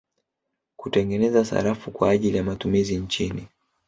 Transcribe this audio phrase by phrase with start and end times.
[0.77, 3.47] Kutengeneza sarafu kwa ajili ya matumizi nchini